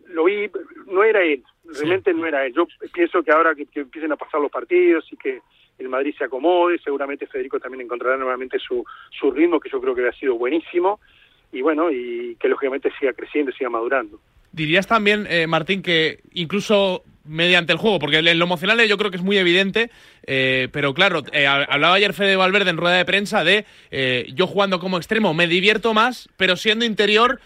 lo 0.08 0.26
vi, 0.26 0.50
no 0.88 1.04
era 1.04 1.22
él, 1.22 1.44
realmente 1.66 2.14
no 2.14 2.26
era 2.26 2.46
él. 2.46 2.54
Yo 2.54 2.68
pienso 2.94 3.22
que 3.24 3.32
ahora 3.32 3.54
que, 3.56 3.68
empiecen 3.80 4.12
a 4.12 4.18
pasar 4.18 4.42
los 4.42 4.52
partidos 4.52 5.06
y 5.12 5.18
que 5.18 5.42
el 5.78 5.90
Madrid 5.90 6.16
se 6.18 6.24
acomode, 6.24 6.80
seguramente 6.80 7.28
Federico 7.28 7.60
también 7.60 7.82
encontrará 7.82 8.18
nuevamente 8.18 8.58
su, 8.58 8.84
su 9.12 9.32
ritmo, 9.32 9.60
que 9.60 9.70
yo 9.70 9.80
creo 9.80 9.94
que 9.94 10.08
ha 10.08 10.14
sido 10.14 10.36
buenísimo, 10.36 11.00
y 11.52 11.62
bueno, 11.62 11.92
y 11.92 12.36
que 12.40 12.48
lógicamente 12.48 12.92
siga 13.00 13.14
creciendo, 13.14 13.52
siga 13.52 13.70
madurando. 13.70 14.20
Dirías 14.52 14.88
también, 14.88 15.28
eh, 15.30 15.46
Martín, 15.46 15.84
que 15.84 16.22
incluso 16.34 17.04
mediante 17.28 17.74
el 17.74 17.80
juego, 17.80 18.00
porque 18.00 18.18
en 18.18 18.40
lo 18.40 18.46
emocional 18.46 18.80
yo 18.88 18.98
creo 18.98 19.12
que 19.12 19.18
es 19.18 19.24
muy 19.24 19.38
evidente, 19.38 19.90
eh, 20.26 20.70
pero 20.72 20.94
claro, 20.94 21.22
eh, 21.32 21.48
hablaba 21.48 21.96
ayer 21.96 22.14
Fede 22.14 22.36
Valverde 22.36 22.70
en 22.70 22.78
rueda 22.78 22.98
de 22.98 23.06
prensa 23.06 23.44
de 23.44 23.66
eh, 23.92 24.28
yo 24.34 24.48
jugando 24.48 24.80
como 24.80 24.98
extremo 24.98 25.34
me 25.34 25.48
divierto 25.48 25.94
más, 25.94 26.30
pero 26.38 26.56
siendo 26.56 26.86
interior 26.86 27.40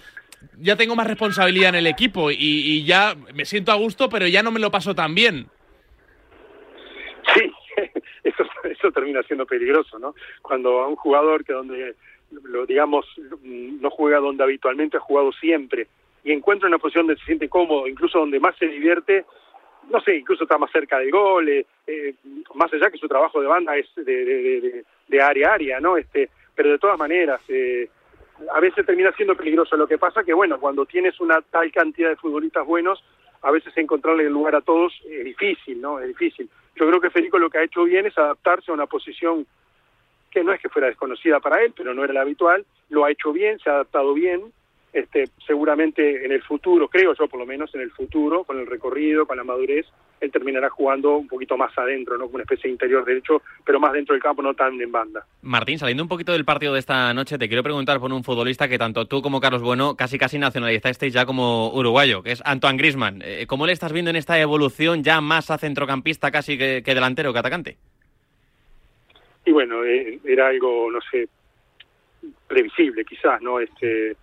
ya 0.58 0.76
tengo 0.76 0.96
más 0.96 1.08
responsabilidad 1.08 1.70
en 1.70 1.76
el 1.76 1.88
equipo 1.88 2.32
y, 2.32 2.84
ya 2.84 3.16
me 3.34 3.46
siento 3.46 3.72
a 3.72 3.76
gusto, 3.76 4.10
pero 4.10 4.28
ya 4.28 4.42
no 4.42 4.52
me 4.52 4.60
lo 4.60 4.72
paso 4.72 4.96
tan 4.96 5.14
bien. 5.14 5.48
Sí, 7.34 7.52
eso, 8.24 8.44
eso 8.64 8.92
termina 8.92 9.22
siendo 9.24 9.46
peligroso, 9.46 10.00
¿no? 10.00 10.16
Cuando 10.42 10.80
a 10.80 10.88
un 10.88 10.96
jugador 10.96 11.46
que 11.46 11.54
donde, 11.54 11.96
lo 12.44 12.66
digamos, 12.66 13.06
no 13.44 13.90
juega 13.92 14.18
donde 14.18 14.44
habitualmente 14.44 14.98
ha 14.98 15.02
jugado 15.02 15.32
siempre 15.34 15.88
y 16.24 16.32
encuentra 16.32 16.68
una 16.68 16.78
posición 16.78 17.08
donde 17.08 17.20
se 17.20 17.26
siente 17.26 17.50
cómodo, 17.50 17.88
incluso 17.88 18.20
donde 18.20 18.40
más 18.40 18.56
se 18.58 18.68
divierte, 18.68 19.26
no 19.90 20.02
sé, 20.02 20.16
incluso 20.16 20.44
está 20.44 20.58
más 20.58 20.72
cerca 20.72 21.00
del 21.00 21.12
gol, 21.12 21.50
eh, 21.50 21.66
eh, 21.88 22.16
más 22.56 22.72
allá 22.74 22.90
que 22.90 22.98
su 22.98 23.08
trabajo 23.08 23.42
de 23.42 23.48
banda 23.48 23.76
es 23.76 23.88
de, 23.96 24.84
de, 25.08 25.22
área 25.22 25.50
a 25.50 25.54
área, 25.54 25.80
¿no? 25.80 25.98
Este, 25.98 26.30
pero 26.56 26.72
de 26.72 26.80
todas 26.80 26.98
maneras, 26.98 27.42
eh, 27.50 27.90
a 28.54 28.60
veces 28.60 28.86
termina 28.86 29.12
siendo 29.14 29.36
peligroso. 29.36 29.76
Lo 29.76 29.88
que 29.88 29.98
pasa 29.98 30.24
que, 30.24 30.34
bueno, 30.34 30.60
cuando 30.60 30.86
tienes 30.86 31.20
una 31.20 31.42
tal 31.42 31.72
cantidad 31.72 32.10
de 32.10 32.16
futbolistas 32.16 32.66
buenos, 32.66 33.04
a 33.42 33.52
veces 33.52 33.76
encontrarle 33.78 34.26
el 34.26 34.34
lugar 34.34 34.56
a 34.56 34.62
todos 34.62 34.94
es 35.10 35.26
difícil, 35.26 35.82
¿no? 35.82 36.00
Es 36.00 36.08
difícil. 36.08 36.50
Yo 36.76 36.88
creo 36.88 37.02
que 37.02 37.10
Federico 37.10 37.40
lo 37.40 37.50
que 37.50 37.58
ha 37.58 37.64
hecho 37.64 37.84
bien 37.84 38.06
es 38.06 38.18
adaptarse 38.18 38.72
a 38.72 38.74
una 38.74 38.86
posición 38.86 39.46
que 40.30 40.44
no 40.44 40.54
es 40.54 40.62
que 40.62 40.70
fuera 40.70 40.88
desconocida 40.88 41.40
para 41.40 41.62
él, 41.62 41.74
pero 41.76 41.94
no 41.94 42.04
era 42.04 42.14
la 42.14 42.22
habitual, 42.22 42.66
lo 42.90 43.04
ha 43.04 43.12
hecho 43.12 43.34
bien, 43.34 43.60
se 43.60 43.70
ha 43.70 43.74
adaptado 43.74 44.14
bien, 44.14 44.54
este, 44.94 45.30
seguramente 45.48 46.26
en 46.26 46.32
el 46.34 46.44
futuro, 46.44 46.90
creo 46.90 47.14
yo 47.18 47.28
por 47.28 47.40
lo 47.40 47.46
menos 47.46 47.74
en 47.76 47.82
el 47.82 47.92
futuro, 47.92 48.44
con 48.44 48.60
el 48.60 48.68
recorrido, 48.68 49.26
con 49.26 49.38
la 49.38 49.44
madurez, 49.44 49.86
él 50.20 50.32
terminará 50.32 50.70
jugando 50.70 51.18
un 51.18 51.28
poquito 51.28 51.58
más 51.58 51.76
adentro, 51.78 52.18
¿no? 52.18 52.26
Como 52.26 52.36
una 52.36 52.44
especie 52.44 52.68
de 52.68 52.74
interior 52.74 53.06
derecho, 53.06 53.42
pero 53.66 53.80
más 53.80 53.94
dentro 53.94 54.14
del 54.14 54.22
campo, 54.22 54.42
no 54.42 54.54
tan 54.54 54.80
en 54.82 54.92
banda. 54.92 55.26
Martín, 55.42 55.80
saliendo 55.80 56.04
un 56.04 56.10
poquito 56.10 56.34
del 56.34 56.44
partido 56.44 56.74
de 56.74 56.80
esta 56.80 57.14
noche, 57.14 57.38
te 57.38 57.48
quiero 57.48 57.64
preguntar 57.64 58.00
por 58.00 58.12
un 58.12 58.24
futbolista 58.24 58.68
que 58.68 58.78
tanto 58.78 59.06
tú 59.06 59.22
como 59.22 59.40
Carlos 59.40 59.62
Bueno 59.62 59.96
casi 59.96 60.18
casi 60.18 60.38
nacionalizasteis 60.38 61.14
ya 61.14 61.26
como 61.26 61.74
uruguayo, 61.74 62.22
que 62.22 62.34
es 62.34 62.44
Antoine 62.46 62.78
Grisman. 62.78 63.22
Eh, 63.24 63.46
¿Cómo 63.48 63.66
le 63.66 63.74
estás 63.74 63.94
viendo 63.94 64.10
en 64.10 64.18
esta 64.18 64.40
evolución 64.40 65.04
ya 65.04 65.22
más 65.22 65.50
a 65.52 65.58
centrocampista 65.58 66.32
casi 66.32 66.58
que, 66.58 66.82
delantero, 66.82 67.32
que 67.32 67.40
atacante? 67.40 67.78
Y 69.46 69.52
bueno, 69.52 69.84
eh, 69.86 70.20
era 70.26 70.50
algo, 70.50 70.92
no 70.92 71.00
sé, 71.10 71.28
previsible 72.48 73.06
quizás, 73.06 73.42
¿no? 73.42 73.60
Este 73.60 74.16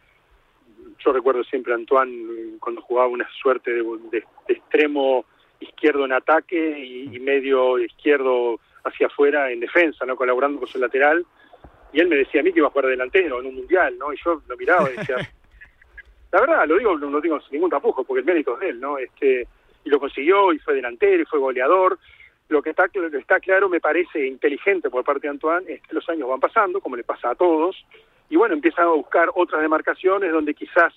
yo 0.98 1.12
recuerdo 1.12 1.44
siempre 1.44 1.72
a 1.72 1.76
Antoine 1.76 2.12
eh, 2.12 2.56
cuando 2.60 2.82
jugaba 2.82 3.08
una 3.08 3.28
suerte 3.40 3.70
de, 3.72 4.24
extremo 4.48 5.24
izquierdo 5.60 6.04
en 6.04 6.12
ataque 6.12 6.78
y, 6.78 7.18
medio 7.20 7.78
izquierdo 7.78 8.60
hacia 8.84 9.08
afuera 9.08 9.50
en 9.50 9.60
defensa, 9.60 10.06
no 10.06 10.16
colaborando 10.16 10.58
con 10.58 10.68
su 10.68 10.78
lateral. 10.78 11.24
Y 11.92 12.00
él 12.00 12.08
me 12.08 12.16
decía 12.16 12.40
a 12.40 12.44
mí 12.44 12.52
que 12.52 12.58
iba 12.58 12.68
a 12.68 12.70
jugar 12.70 12.86
delantero 12.86 13.40
en 13.40 13.46
un 13.46 13.56
mundial, 13.56 13.96
¿no? 13.98 14.12
Y 14.12 14.18
yo 14.24 14.42
lo 14.46 14.56
miraba 14.56 14.90
y 14.90 14.96
decía, 14.96 15.16
la 16.32 16.40
verdad, 16.40 16.66
lo 16.66 16.78
digo, 16.78 16.96
no, 16.98 17.20
tengo 17.20 17.40
ningún 17.50 17.70
tapujo, 17.70 18.04
porque 18.04 18.20
el 18.20 18.26
mérito 18.26 18.54
es 18.54 18.60
de 18.60 18.68
él, 18.70 18.80
¿no? 18.80 18.98
Este, 18.98 19.46
y 19.84 19.90
lo 19.90 19.98
consiguió, 19.98 20.52
y 20.52 20.58
fue 20.58 20.74
delantero, 20.74 21.22
y 21.22 21.26
fue 21.26 21.38
goleador. 21.38 21.98
Lo 22.48 22.62
que 22.62 22.70
está, 22.70 22.88
lo 22.94 23.10
que 23.10 23.18
está 23.18 23.40
claro, 23.40 23.68
me 23.68 23.80
parece 23.80 24.26
inteligente 24.26 24.90
por 24.90 25.04
parte 25.04 25.26
de 25.26 25.30
Antoine, 25.30 25.70
es 25.70 25.82
que 25.82 25.94
los 25.94 26.08
años 26.08 26.28
van 26.28 26.40
pasando, 26.40 26.80
como 26.80 26.96
le 26.96 27.04
pasa 27.04 27.30
a 27.30 27.34
todos, 27.34 27.84
y 28.30 28.36
bueno, 28.36 28.54
empiezan 28.54 28.86
a 28.86 28.92
buscar 28.92 29.30
otras 29.34 29.62
demarcaciones 29.62 30.32
donde 30.32 30.54
quizás 30.54 30.92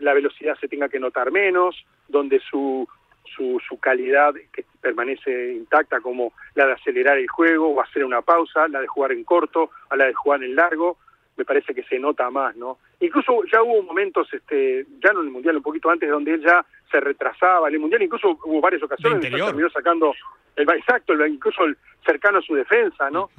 la 0.00 0.14
velocidad 0.14 0.56
se 0.60 0.68
tenga 0.68 0.88
que 0.88 0.98
notar 0.98 1.30
menos, 1.30 1.84
donde 2.08 2.40
su, 2.40 2.88
su, 3.36 3.60
su 3.68 3.78
calidad 3.78 4.34
que 4.52 4.64
permanece 4.80 5.52
intacta 5.54 6.00
como 6.00 6.32
la 6.54 6.66
de 6.66 6.72
acelerar 6.72 7.18
el 7.18 7.28
juego 7.28 7.68
o 7.68 7.80
hacer 7.80 8.04
una 8.04 8.22
pausa, 8.22 8.68
la 8.68 8.80
de 8.80 8.86
jugar 8.86 9.12
en 9.12 9.24
corto, 9.24 9.70
a 9.90 9.96
la 9.96 10.06
de 10.06 10.14
jugar 10.14 10.42
en 10.42 10.56
largo, 10.56 10.96
me 11.36 11.44
parece 11.44 11.74
que 11.74 11.82
se 11.82 11.98
nota 11.98 12.30
más, 12.30 12.56
¿no? 12.56 12.78
Incluso 13.00 13.44
ya 13.52 13.62
hubo 13.62 13.82
momentos, 13.82 14.32
este, 14.32 14.86
ya 15.04 15.12
no 15.12 15.20
en 15.20 15.26
el 15.26 15.32
Mundial, 15.32 15.56
un 15.56 15.62
poquito 15.62 15.90
antes, 15.90 16.08
donde 16.08 16.32
él 16.32 16.42
ya 16.42 16.64
se 16.90 16.98
retrasaba 16.98 17.68
en 17.68 17.74
el 17.74 17.80
Mundial, 17.80 18.02
incluso 18.02 18.38
hubo 18.44 18.60
varias 18.60 18.82
ocasiones 18.82 19.20
donde 19.20 19.44
terminó 19.44 19.68
sacando 19.68 20.14
el 20.56 20.68
exacto, 20.70 21.14
incluso 21.26 21.64
el 21.64 21.76
cercano 22.04 22.38
a 22.38 22.42
su 22.42 22.54
defensa, 22.54 23.10
¿no? 23.10 23.30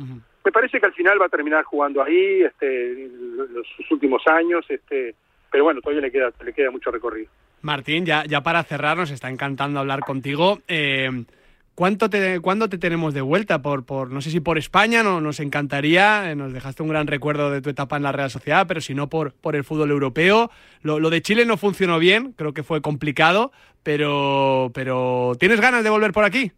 Me 0.47 0.51
parece 0.53 0.79
que 0.79 0.85
al 0.85 0.93
final 0.93 1.21
va 1.21 1.25
a 1.25 1.29
terminar 1.29 1.65
jugando 1.65 2.01
ahí, 2.01 2.41
este, 2.43 3.09
sus 3.75 3.91
últimos 3.91 4.25
años, 4.27 4.65
este, 4.69 5.13
pero 5.51 5.65
bueno, 5.65 5.81
todavía 5.81 6.03
le 6.03 6.53
queda, 6.53 6.71
mucho 6.71 6.89
recorrido. 6.89 7.29
Martín, 7.63 8.05
ya, 8.05 8.23
para 8.43 8.63
cerrar, 8.63 8.95
nos 8.95 9.11
está 9.11 9.29
encantando 9.29 9.81
hablar 9.81 9.99
contigo. 9.99 10.59
Eh, 10.69 11.25
¿Cuánto 11.75 12.09
te, 12.09 12.39
¿Cuándo 12.39 12.69
te 12.69 12.77
tenemos 12.77 13.13
de 13.13 13.19
vuelta? 13.19 13.61
Por, 13.61 14.09
no 14.09 14.21
sé 14.21 14.31
si 14.31 14.39
por 14.39 14.57
España, 14.57 15.03
no, 15.03 15.19
nos 15.19 15.41
encantaría. 15.41 16.31
Eh, 16.31 16.35
nos 16.37 16.53
dejaste 16.53 16.81
un 16.81 16.87
gran 16.87 17.07
recuerdo 17.07 17.51
de 17.51 17.61
tu 17.61 17.69
etapa 17.69 17.97
en 17.97 18.03
la 18.03 18.13
Real 18.13 18.29
Sociedad, 18.29 18.67
pero 18.69 18.79
si 18.79 18.95
no 18.95 19.09
por, 19.09 19.33
el 19.51 19.65
fútbol 19.65 19.91
europeo. 19.91 20.49
Lo, 20.81 21.09
de 21.09 21.21
Chile 21.21 21.43
no 21.43 21.57
funcionó 21.57 21.99
bien, 21.99 22.31
creo 22.37 22.53
que 22.53 22.63
fue 22.63 22.81
complicado, 22.81 23.51
pero 23.83 24.71
¿tienes 25.37 25.59
ganas 25.59 25.83
de 25.83 25.89
volver 25.89 26.13
por 26.13 26.23
aquí? 26.23 26.53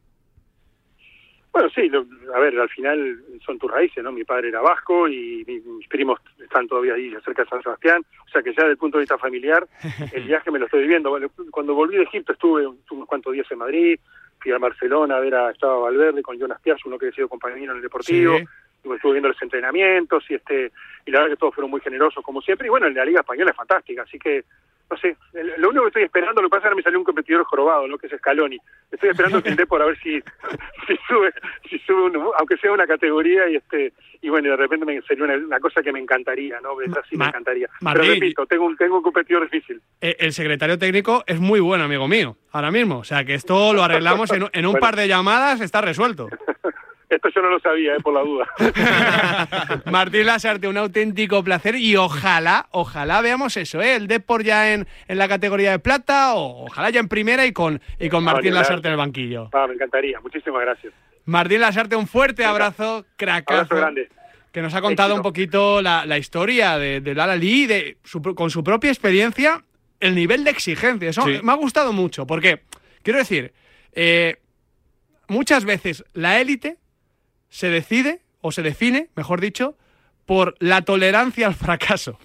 Bueno, 1.51 1.69
sí, 1.71 1.89
a 2.33 2.39
ver, 2.39 2.59
al 2.59 2.69
final 2.69 3.19
son 3.43 3.57
tus 3.57 3.71
raíces, 3.71 4.03
¿no? 4.03 4.11
Mi 4.11 4.23
padre 4.23 4.49
era 4.49 4.61
vasco 4.61 5.07
y 5.07 5.43
mis 5.47 5.87
primos 5.87 6.19
están 6.39 6.67
todavía 6.67 6.93
ahí 6.93 7.11
cerca 7.25 7.43
de 7.43 7.49
San 7.49 7.63
Sebastián, 7.63 8.05
o 8.25 8.29
sea 8.29 8.43
que 8.43 8.51
ya 8.51 8.63
desde 8.63 8.71
el 8.71 8.77
punto 8.77 8.97
de 8.97 9.03
vista 9.03 9.17
familiar, 9.17 9.67
el 10.13 10.23
viaje 10.25 10.51
me 10.51 10.59
lo 10.59 10.65
estoy 10.65 10.81
viviendo. 10.81 11.17
Cuando 11.51 11.73
volví 11.73 11.97
de 11.97 12.03
Egipto 12.03 12.33
estuve, 12.33 12.67
unos 12.67 13.07
cuantos 13.07 13.33
días 13.33 13.47
en 13.51 13.57
Madrid, 13.57 13.99
fui 14.39 14.51
a 14.51 14.59
Barcelona 14.59 15.17
a 15.17 15.19
ver 15.19 15.35
a 15.35 15.51
Estaba 15.51 15.79
Valverde 15.79 16.21
con 16.21 16.37
Jonas 16.37 16.61
Piazza, 16.61 16.83
uno 16.85 16.99
que 16.99 17.07
ha 17.07 17.11
sido 17.11 17.27
compañero 17.27 17.71
en 17.71 17.77
el 17.77 17.83
Deportivo, 17.83 18.37
y 18.37 18.93
estuve 18.93 19.13
viendo 19.13 19.29
los 19.29 19.41
entrenamientos 19.41 20.23
y 20.29 20.35
este 20.35 20.71
y 21.05 21.11
la 21.11 21.19
verdad 21.19 21.33
que 21.33 21.39
todos 21.39 21.55
fueron 21.55 21.71
muy 21.71 21.81
generosos 21.81 22.23
como 22.23 22.41
siempre, 22.41 22.67
y 22.67 22.69
bueno, 22.69 22.87
la 22.89 23.05
Liga 23.05 23.21
Española 23.21 23.51
es 23.51 23.57
fantástica, 23.57 24.03
así 24.03 24.19
que 24.19 24.43
no 24.89 24.97
sé, 24.97 25.15
lo 25.57 25.69
único 25.69 25.83
que 25.83 25.89
estoy 25.89 26.03
esperando, 26.03 26.41
lo 26.41 26.49
que 26.49 26.55
pasa 26.55 26.67
es 26.67 26.71
que 26.71 26.75
me 26.77 26.81
salió 26.81 26.99
un 26.99 27.05
competidor 27.05 27.43
jorobado, 27.43 27.87
¿no? 27.87 27.97
que 27.97 28.07
es 28.07 28.13
Scaloni. 28.17 28.57
Estoy 28.91 29.09
esperando 29.09 29.43
que 29.43 29.55
por 29.67 29.81
a 29.81 29.85
ver 29.85 29.97
si, 29.99 30.19
si 30.87 30.97
sube, 31.07 31.33
si 31.69 31.77
sube 31.79 32.11
aunque 32.37 32.57
sea 32.57 32.71
una 32.71 32.87
categoría 32.87 33.47
y 33.49 33.57
este 33.57 33.93
y 34.21 34.29
bueno, 34.29 34.49
de 34.49 34.57
repente 34.57 34.85
me 34.85 35.01
sería 35.03 35.23
una, 35.23 35.59
cosa 35.59 35.81
que 35.81 35.93
me 35.93 35.99
encantaría, 35.99 36.59
¿no? 36.59 36.81
Esa 36.81 37.01
sí 37.09 37.15
me 37.15 37.25
encantaría. 37.25 37.69
Pero 37.79 38.03
repito, 38.03 38.45
tengo 38.45 38.65
un, 38.65 38.75
tengo 38.75 38.97
un 38.97 39.03
competidor 39.03 39.49
difícil. 39.49 39.81
Eh, 40.01 40.17
el 40.19 40.33
secretario 40.33 40.77
técnico 40.77 41.23
es 41.25 41.39
muy 41.39 41.61
buen 41.61 41.79
amigo 41.79 42.07
mío, 42.07 42.35
ahora 42.51 42.69
mismo. 42.69 42.97
O 42.97 43.03
sea 43.05 43.23
que 43.23 43.33
esto 43.33 43.73
lo 43.73 43.81
arreglamos 43.81 44.31
en, 44.31 44.47
en 44.51 44.65
un 44.65 44.75
par 44.75 44.97
de 44.97 45.07
llamadas, 45.07 45.61
está 45.61 45.79
resuelto. 45.79 46.27
Esto 47.09 47.29
yo 47.33 47.41
no 47.41 47.49
lo 47.49 47.59
sabía, 47.59 47.95
eh, 47.95 47.99
por 48.01 48.13
la 48.13 48.21
duda. 48.21 48.47
Martín 49.91 50.27
Lasarte, 50.27 50.67
un 50.67 50.77
auténtico 50.77 51.43
placer 51.43 51.75
y 51.75 51.95
ojalá, 51.95 52.67
ojalá 52.69 53.21
veamos 53.21 53.57
eso, 53.57 53.81
¿eh? 53.81 53.95
el 53.95 54.07
Depor 54.07 54.43
ya 54.43 54.73
en, 54.73 54.87
en 55.07 55.17
la 55.17 55.27
categoría 55.27 55.71
de 55.71 55.79
plata 55.79 56.35
o 56.35 56.65
ojalá 56.65 56.91
ya 56.91 56.99
en 56.99 57.07
primera 57.07 57.47
y 57.47 57.51
con, 57.51 57.81
y 57.99 58.09
con 58.09 58.23
Martín 58.23 58.53
Lasarte 58.53 58.89
en 58.89 58.91
el 58.91 58.97
banquillo. 58.97 59.49
Ah, 59.53 59.65
me 59.67 59.73
encantaría, 59.73 60.19
muchísimas 60.19 60.61
gracias. 60.61 60.93
Martín 61.25 61.61
Lasarte, 61.61 61.95
un 61.95 62.07
fuerte 62.07 62.45
abrazo, 62.45 63.05
cracazo. 63.15 63.75
grande. 63.75 64.07
Que 64.51 64.61
nos 64.61 64.73
ha 64.75 64.81
contado 64.81 65.15
un 65.15 65.21
poquito 65.21 65.81
la, 65.81 66.05
la 66.05 66.17
historia 66.17 66.77
de, 66.77 67.01
de 67.01 67.15
Lala 67.15 67.35
Lee, 67.35 67.65
de 67.65 67.97
con 68.35 68.49
su 68.49 68.63
propia 68.63 68.89
experiencia, 68.89 69.63
el 69.99 70.15
nivel 70.15 70.43
de 70.43 70.51
exigencia. 70.51 71.09
Eso 71.09 71.25
me 71.25 71.51
ha 71.51 71.55
gustado 71.55 71.93
mucho, 71.93 72.25
porque, 72.25 72.61
quiero 73.03 73.19
decir, 73.19 73.53
eh, 73.93 74.37
muchas 75.27 75.65
veces 75.65 76.03
la 76.13 76.39
élite 76.39 76.77
se 77.49 77.69
decide, 77.69 78.21
o 78.41 78.51
se 78.51 78.61
define, 78.61 79.09
mejor 79.15 79.41
dicho, 79.41 79.75
por 80.25 80.55
la 80.59 80.83
tolerancia 80.83 81.47
al 81.47 81.55
fracaso. 81.55 82.19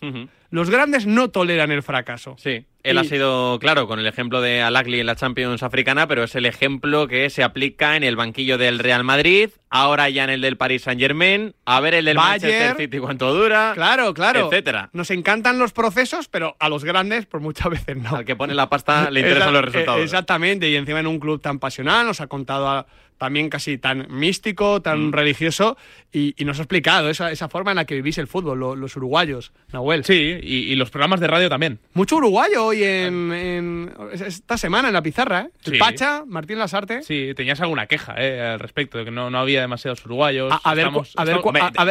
Los 0.50 0.71
grandes 0.71 1.07
no 1.07 1.31
toleran 1.31 1.73
el 1.73 1.83
fracaso. 1.83 2.37
Sí. 2.38 2.64
Él 2.85 2.99
ha 2.99 3.04
sido 3.04 3.59
claro 3.59 3.88
con 3.88 3.99
el 3.99 4.07
ejemplo 4.07 4.43
de 4.43 4.61
Alagli 4.61 5.00
en 5.00 5.07
la 5.07 5.16
Champions 5.16 5.62
africana, 5.62 6.07
pero 6.07 6.23
es 6.23 6.35
el 6.35 6.45
ejemplo 6.45 7.09
que 7.09 7.31
se 7.31 7.43
aplica 7.43 7.97
en 7.97 8.04
el 8.04 8.14
banquillo 8.14 8.59
del 8.59 8.78
Real 8.78 9.04
Madrid, 9.04 9.50
ahora 9.75 10.09
ya 10.09 10.23
en 10.23 10.31
el 10.31 10.40
del 10.40 10.57
Paris 10.57 10.83
Saint 10.83 11.00
Germain, 11.00 11.52
a 11.64 11.81
ver 11.81 11.95
el 11.95 12.04
del 12.04 12.16
Manchester 12.16 12.76
City 12.76 12.99
cuánto 12.99 13.35
dura, 13.35 13.73
claro, 13.75 14.14
claro, 14.14 14.47
etcétera. 14.47 14.88
Nos 14.93 15.11
encantan 15.11 15.59
los 15.59 15.73
procesos, 15.73 16.28
pero 16.28 16.57
a 16.61 16.69
los 16.69 16.85
grandes, 16.85 17.26
pues 17.26 17.43
muchas 17.43 17.71
veces 17.71 17.97
no. 17.97 18.14
Al 18.14 18.25
que 18.25 18.37
pone 18.37 18.54
la 18.54 18.69
pasta 18.69 19.11
le 19.11 19.21
interesan 19.21 19.52
los 19.52 19.64
resultados. 19.64 20.00
Exactamente, 20.00 20.69
y 20.69 20.76
encima 20.76 21.00
en 21.00 21.09
un 21.09 21.19
club 21.19 21.40
tan 21.40 21.59
pasional 21.59 22.07
nos 22.07 22.21
ha 22.21 22.28
contado 22.28 22.69
a, 22.69 22.87
también 23.19 23.49
casi 23.49 23.78
tan 23.78 24.07
místico, 24.11 24.83
tan 24.83 25.09
mm. 25.09 25.12
religioso, 25.12 25.76
y, 26.12 26.35
nos 26.45 26.59
ha 26.59 26.62
explicado 26.62 27.09
esa, 27.09 27.33
esa, 27.33 27.49
forma 27.49 27.73
en 27.73 27.76
la 27.76 27.85
que 27.85 27.95
vivís 27.95 28.19
el 28.19 28.26
fútbol, 28.26 28.59
los 28.78 28.97
uruguayos, 28.97 29.52
Nahuel. 29.73 30.04
Sí, 30.04 30.38
y, 30.43 30.75
los 30.75 30.90
programas 30.90 31.21
de 31.21 31.26
radio 31.26 31.49
también. 31.49 31.78
Mucho 31.95 32.16
uruguayo 32.16 32.66
hoy 32.66 32.85
en, 32.85 33.90
esta 34.12 34.59
semana 34.59 34.88
en 34.88 34.95
la 34.95 35.02
pizarra, 35.02 35.43
¿eh? 35.43 35.50
El 35.64 35.78
Pacha, 35.78 36.25
Martín 36.26 36.59
Lasarte. 36.59 37.02
Sí, 37.02 37.33
tenías 37.35 37.61
alguna 37.61 37.87
queja 37.87 38.14
¿eh? 38.19 38.40
al 38.40 38.61
respecto, 38.61 38.99
de 38.99 39.07
que 39.07 39.11
no, 39.11 39.31
no 39.31 39.38
había 39.38 39.63
demasiados 39.64 40.04
uruguayos. 40.04 40.52
A, 40.62 40.75
ver, 40.75 40.90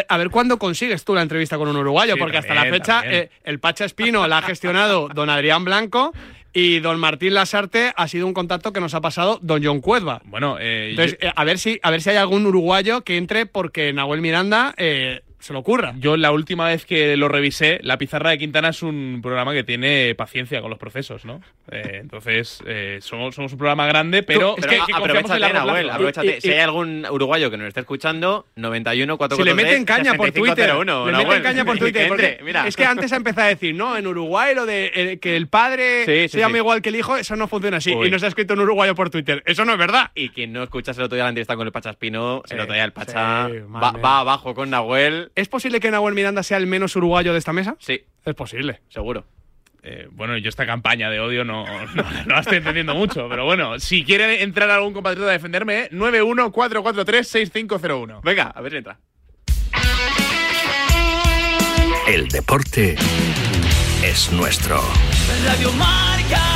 a, 0.08 0.18
ver, 0.18 0.30
cuándo 0.30 0.58
consigues 0.58 1.03
tú 1.03 1.13
la 1.13 1.22
entrevista 1.22 1.58
con 1.58 1.68
un 1.68 1.75
uruguayo, 1.75 2.15
porque 2.18 2.38
hasta 2.38 2.53
la 2.53 2.65
fecha 2.65 3.03
eh, 3.06 3.30
el 3.44 3.60
Pacha 3.60 3.86
Espino 3.86 4.27
la 4.27 4.39
ha 4.39 4.42
gestionado 4.42 5.10
don 5.10 5.30
Adrián 5.30 5.65
Blanco 5.65 6.13
Y 6.53 6.80
don 6.80 7.00
Martín 7.00 7.34
Lasarte 7.34 7.94
ha 7.96 8.08
sido 8.08 8.27
un 8.27 8.34
contacto 8.34 8.72
que 8.74 8.80
nos 8.80 8.94
ha 8.94 9.01
pasado 9.01 9.39
don 9.42 9.63
John 9.63 9.82
Cuedva. 9.82 10.22
Bueno, 10.25 10.58
eh, 10.60 10.92
Entonces, 10.92 11.18
yo, 11.20 11.30
eh, 11.30 11.34
a, 11.36 11.44
ver 11.44 11.58
si, 11.58 11.80
a 11.82 11.89
ver 11.89 12.01
si 12.01 12.12
hay 12.12 12.18
algún 12.18 12.46
uruguayo 12.46 13.01
que 13.01 13.18
entre 13.18 13.48
porque 13.48 13.92
Nahuel 13.92 14.22
Miranda 14.22 14.75
eh, 14.77 15.22
se 15.44 15.54
lo 15.54 15.60
ocurra. 15.60 15.94
yo 16.00 16.18
la 16.18 16.32
última 16.32 16.68
vez 16.68 16.86
que 16.86 17.16
lo 17.18 17.28
revisé, 17.28 17.80
la 17.84 17.98
pizarra 17.98 18.32
de 18.32 18.38
Quintana 18.38 18.70
es 18.70 18.82
un 18.82 19.20
programa 19.22 19.54
que 19.54 19.64
tiene 19.64 20.16
paciencia 20.16 20.62
con 20.62 20.70
los 20.70 20.80
procesos, 20.80 21.26
¿no? 21.26 21.42
Eh, 21.72 22.00
entonces, 22.02 22.62
eh, 22.66 23.00
somos, 23.02 23.36
somos 23.36 23.52
un 23.52 23.58
programa 23.58 23.86
grande, 23.88 24.24
pero, 24.24 24.56
Pero 24.56 24.68
es 24.68 24.76
que, 24.76 24.82
a- 24.82 24.86
que 24.86 24.92
confiamos 24.94 25.32
en 25.32 25.44
aprovechate. 25.44 25.54
Nahuel, 25.54 25.90
aprovechate. 25.90 26.28
Y- 26.28 26.38
y- 26.38 26.42
si 26.42 26.52
hay 26.52 26.60
algún 26.60 27.06
uruguayo 27.10 27.52
que 27.52 27.58
nos 27.58 27.68
esté 27.68 27.82
escuchando, 27.82 28.46
91 28.56 29.14
Si 29.14 29.18
443 29.18 29.46
le 29.46 29.64
meten 29.64 29.86
caña 29.86 30.14
por 30.16 30.32
Twitter. 30.32 30.56
6501, 30.68 31.06
le 31.06 31.12
Nahuel. 31.12 31.28
meten 31.28 31.44
caña 31.44 31.66
por 31.66 31.78
Twitter. 31.78 32.12
entre, 32.12 32.40
mira. 32.44 32.68
Es 32.68 32.76
que 32.76 32.86
antes 32.86 33.12
ha 33.14 33.16
empezado 33.18 33.46
a 33.48 33.50
decir, 33.50 33.76
no, 33.76 33.98
en 33.98 34.08
Uruguay 34.08 34.56
lo 34.56 34.66
de 34.66 34.92
eh, 34.96 35.20
que 35.20 35.36
el 35.36 35.48
padre 35.48 36.06
Sí, 36.06 36.12
sí, 36.24 36.30
se 36.30 36.40
llama 36.40 36.54
sí. 36.54 36.58
igual 36.60 36.82
que 36.82 36.90
el 36.90 36.96
hijo, 36.96 37.18
eso 37.18 37.36
no 37.36 37.48
funciona 37.48 37.78
así. 37.78 37.94
Uy. 37.94 38.08
Y 38.08 38.12
nos 38.12 38.24
ha 38.24 38.28
escrito 38.28 38.54
un 38.54 38.62
uruguayo 38.62 38.96
por 38.96 39.10
Twitter. 39.10 39.44
Eso 39.46 39.66
no 39.66 39.74
es 39.74 39.78
verdad. 39.78 40.12
Y 40.16 40.30
quien 40.30 40.54
no 40.54 40.64
escuchase 40.64 41.02
el 41.02 41.06
otro 41.06 41.16
día 41.16 41.24
la 41.26 41.30
entrevista 41.30 41.56
con 41.56 41.68
el 41.68 41.74
Pachaspino, 41.74 42.44
el 42.50 42.60
otro 42.62 42.74
día 42.74 42.84
el 42.86 42.94
Pacha 42.94 43.48
sí, 43.50 43.58
va, 43.74 43.92
va 43.92 44.20
abajo 44.20 44.54
con 44.54 44.70
Nahuel. 44.70 45.32
¿Es 45.36 45.48
posible 45.48 45.80
que 45.80 45.90
Nahuel 45.92 46.13
Miranda 46.16 46.42
sea 46.44 46.58
el 46.58 46.68
menos 46.68 46.96
uruguayo 46.96 47.34
de 47.34 47.40
esta 47.40 47.54
mesa? 47.54 47.75
Sí, 47.80 48.04
Es 48.25 48.36
posible. 48.36 48.82
seguro. 48.90 49.25
Eh, 49.86 50.08
bueno, 50.12 50.38
yo 50.38 50.48
esta 50.48 50.66
campaña 50.66 51.10
de 51.10 51.20
odio 51.20 51.44
no, 51.44 51.66
no, 51.96 52.04
no 52.25 52.36
la 52.36 52.40
estoy 52.40 52.60
entendiendo 52.60 52.96
mucho, 52.96 53.28
pero 53.28 53.44
bueno, 53.46 53.80
si 53.80 54.06
quiere 54.06 54.42
entrar 54.44 54.70
algún 54.70 54.94
compatriota 54.94 55.30
a 55.30 55.34
defenderme, 55.34 55.90
914436501. 55.92 58.22
Venga, 58.24 58.44
a 58.44 58.62
ver 58.62 58.72
si 58.72 58.78
entra. 58.78 58.98
El 62.08 62.30
deporte 62.30 62.96
es 64.04 64.32
nuestro. 64.32 64.82
Radio 65.46 65.70
Marca. 65.74 66.53